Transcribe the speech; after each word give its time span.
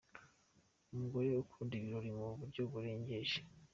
Umugore 0.93 1.29
ukunda 1.43 1.73
ibirori 1.75 2.11
mu 2.17 2.27
buryo 2.39 2.61
burengeje. 2.71 3.39